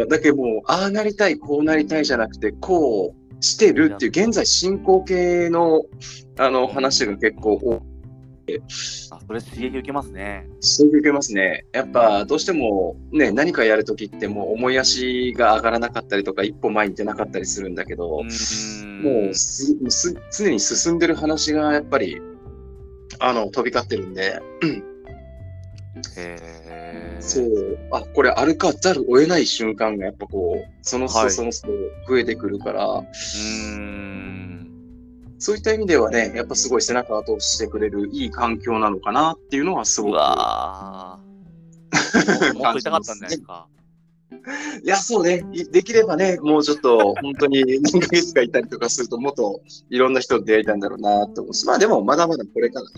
[0.05, 5.85] ん、だけどもう、ああなりたい、こうなりたいじゃなくて、こうしてるっていう、現在進行形の、
[6.39, 7.91] あの、話が結構多
[9.11, 10.47] あそれ刺激受けますね。
[10.61, 11.67] 刺激受けますね。
[11.73, 19.77] やっぱどうしてもね、何かやるときってもう思い足が上がらなかったりとか、一歩前に出なかったりするんだけど、もうもうす
[20.33, 22.21] 常に進んでる話がやっぱり、
[23.19, 24.41] あの、飛び交ってるんで、
[26.17, 31.69] へーそう、あ、これ歩かざるを得ない瞬間がやっぱこう、その人はいその人
[32.09, 34.11] 増えてくるから、うーん
[35.39, 40.17] そういった意味ではね、やっぱすごい背中を後押ししてくれるいい環境なのかなっていうのはすうごく。
[40.17, 43.67] わー もっと痛かったんじゃないですか。
[44.83, 45.45] いや、そうね。
[45.53, 52.91] いできればね、もうちょっと、本当に何ヶ月かいたりとかすると、もっといろんな人と出会いたいんだろうなと思うし、まあでも、まだまだこれからね、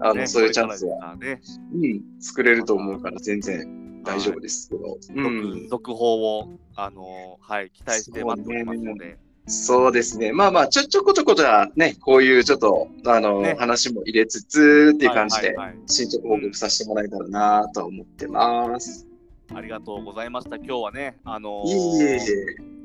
[0.00, 1.40] あの、ねそういうチャンスは、ね
[1.74, 4.98] うん、作れると思うから、全然大丈夫ですけど。
[5.14, 5.68] うん続。
[5.68, 9.18] 続報を、あのーはい、期待して待っておりますので。
[9.48, 10.32] そうですね。
[10.32, 19.05] まあまあ、ちょ、ちょこちょこじゃね、こういうちょっと、あの、ね話も入れつつっていう感じで、はいはいはい進捗報告させてもらえたらなとは思ってます。
[19.54, 20.56] ありがとうございました。
[20.56, 22.76] 今日はね、あのーいえいえ。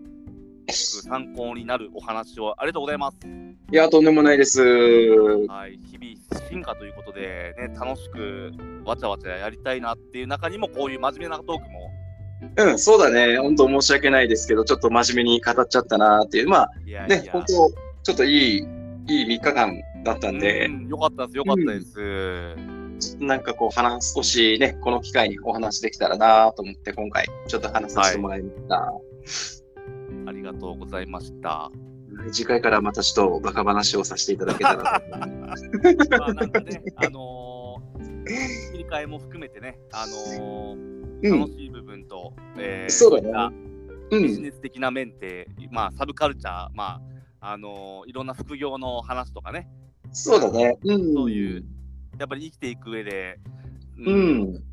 [0.71, 3.17] 参考になるお話をありがとうございます。
[3.71, 4.61] いや、とんでもないです。
[4.61, 8.53] はい、日々進化ということで、ね、楽しく
[8.85, 11.91] わちゃわちゃやりたいなっていう中にも、こういう真面目なトークも、
[12.57, 13.37] うん、そうだね。
[13.37, 16.49] 本当申し訳ないですけど、ちょっと真面目に語っちゃったなっていう。
[16.49, 17.47] まあ、いやいね、や、本当
[18.03, 22.80] ちょっといい、いい3日間だったんで、うんよかったです、よかったです。
[23.19, 28.93] なんかこう、話、少しね、この機会にお話できたらなと思って、今回、ちょっと話させてもらいました。
[30.27, 31.71] ありがとうございました。
[32.31, 43.55] 次回からまたちょっとバカ話をさせていただけたらと思いまあ、なんかね、あのー切り替えも含めてね、あのーうん楽しい部分と、えーそうだね
[44.11, 47.01] ビジネス的な面って、まあ、サブカルチャー、ま
[47.39, 49.69] あ、あのーいろんな副業の話とかね、
[50.11, 50.77] そうだね。
[50.83, 51.13] うん。
[51.13, 51.65] そういう、
[52.19, 53.39] やっぱり生きていく上で、
[53.97, 54.63] ううんん。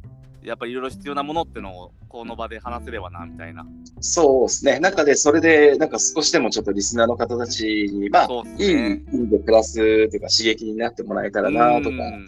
[0.43, 3.67] やっぱりいろいろ必要なものってのを、この場で話せればな、みたいな。
[4.01, 4.81] そうですね。
[4.81, 9.03] なんかで、それで、なんか少しでもちょっとリスナーの方たちに、まあ、そうですいいね。
[9.13, 12.27] 意味でプラスというか刺激になってもらえたらなとかうん、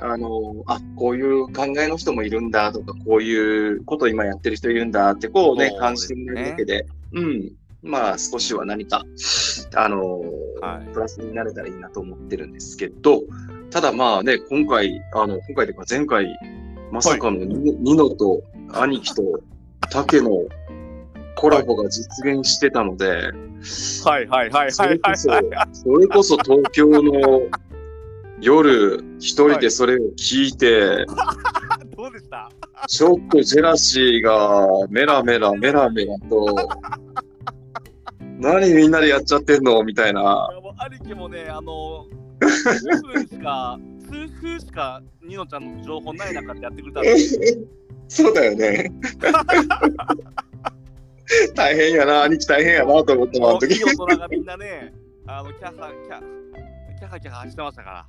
[0.00, 7.52] あの、あ、こういう考えの人もいるんだとか、こういうこと今やってる人いるんだって、こうね、ね感じてもらえるだけで、うん。
[7.82, 9.02] まあ、少しは何か、
[9.74, 10.20] あの、
[10.60, 13.22] はいプラスになれたらいいなと思ってるんですけど、
[13.70, 16.26] ただまあね、今回、あの、今回というか前回、
[16.90, 18.42] まさかのニ,、ニノと
[18.72, 19.22] 兄貴と
[19.90, 20.30] 竹の
[21.36, 23.06] コラボが実現してたので、
[24.04, 27.42] はいはいはいそれこそはいはいはい。、それこそ東京の
[28.40, 31.04] 夜、一人でそれを聞いて、
[31.96, 32.50] どうでした？
[32.88, 36.56] ちょっとジェラシーがメラメラメラメラと、
[38.40, 39.84] 何みんなでやっちゃってんの？
[39.84, 40.48] みたいな。
[40.78, 42.06] 兄貴もね、あの、
[42.40, 43.78] 5分しか、
[44.10, 47.18] 数分しか、ニノちゃんの情報ない中でやってくれたんで、
[48.08, 48.90] そうだよね。
[51.54, 53.84] 大変やな、兄貴大変やなと思っても、あの時いい。
[53.84, 54.92] 大人がみんなね、
[55.26, 56.40] あのキャハキャ
[56.98, 58.06] キャハキャハしてましたから。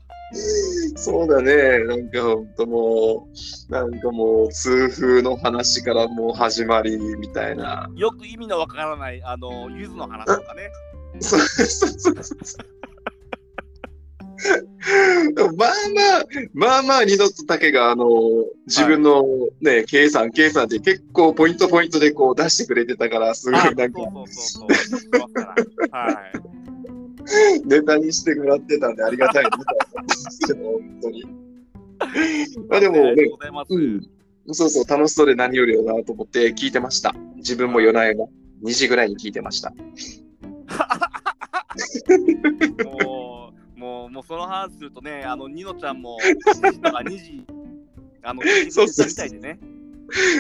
[0.95, 1.83] そうだね。
[1.85, 3.27] なんかほんとも
[3.69, 7.89] う、なんかもう、痛風の話からもう始まりみたいな。
[7.95, 10.69] よく意味のわからない、あの、ゆずの話とかね。
[11.19, 12.80] そうそうそうそう。
[15.57, 18.07] まあまあ、まあまあ、二度と竹が、あの、
[18.65, 19.23] 自分の
[19.61, 24.99] ね、計算、計算で結構ポイントポイントでこう出してくれてたから、すごいあなんかそうそうそうそう。
[24.99, 25.55] 知ってますか
[25.91, 27.65] らはい。
[27.65, 29.65] ネタにしてもらってたんでありがたいなと思
[29.99, 31.25] うんですけど、 本当に。
[32.69, 33.13] まあでもね。
[33.69, 34.09] うん、
[34.47, 37.13] そうそう、楽しそうで何よりだなと思って聞いてました。
[37.37, 38.25] 自分も夜な夜な
[38.63, 39.73] 2時ぐらいに聞いてました。
[44.11, 47.45] もう、その話するとね、あの、ニノちゃんも、 2時とか2時、
[48.23, 49.59] あの、聞いてくれてたみたいでね。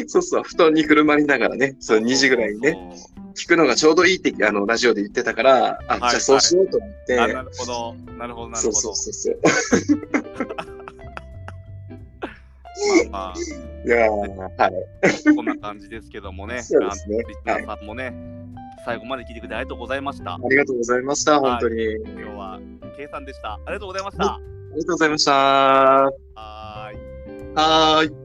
[0.07, 8.95] そうそう、布団にくるまりながらね、そう2時ぐらいにね、そうそう聞くのがちょうどいいってあのラジオで言ってたから、あ、はいじゃあそうしようと思って、あなるほど、なるほど、なるほどそうそう。
[8.95, 9.39] そうそう。
[13.11, 13.33] まあま
[13.85, 14.73] いやーはい。
[15.29, 16.95] あ、こんな感じですけどもね、リスナー
[17.65, 18.13] さんもね、
[18.85, 20.33] 最後まで聞いてくれてありがとうございました。
[20.33, 21.95] ありがとうございました、本当に。
[21.95, 22.59] 今日は、
[22.97, 23.53] 計算でした。
[23.53, 24.23] ありがとうございました。
[24.25, 24.39] あ
[24.73, 25.31] りがとうございました。
[25.33, 26.95] はい。
[27.55, 28.20] ーい。